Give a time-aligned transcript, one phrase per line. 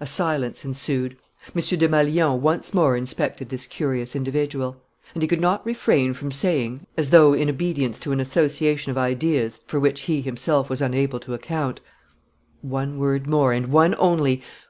[0.00, 1.16] A silence ensued.
[1.54, 1.62] M.
[1.62, 4.76] Desmalions once more inspected this curious individual;
[5.14, 8.98] and he could not refrain from saying, as though in obedience to an association of
[8.98, 11.80] ideas for which he himself was unable to account:
[12.60, 14.42] "One word more, and one only.